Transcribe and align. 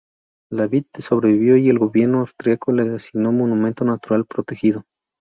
La 0.49 0.65
vid 0.65 0.85
sobrevivió 0.97 1.57
y 1.57 1.69
el 1.69 1.77
gobierno 1.77 2.21
austríaco 2.21 2.71
la 2.71 2.83
designó 2.85 3.31
monumento 3.31 3.85
natural 3.85 4.25
protegido. 4.25 4.83